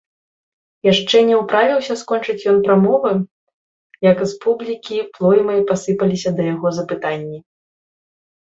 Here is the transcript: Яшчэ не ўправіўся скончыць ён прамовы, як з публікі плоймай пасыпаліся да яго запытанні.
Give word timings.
Яшчэ 0.91 1.17
не 1.29 1.35
ўправіўся 1.41 1.97
скончыць 2.01 2.47
ён 2.53 2.57
прамовы, 2.67 3.11
як 4.11 4.17
з 4.31 4.39
публікі 4.47 4.97
плоймай 5.19 5.59
пасыпаліся 5.73 6.29
да 6.41 6.49
яго 6.53 6.67
запытанні. 6.81 7.39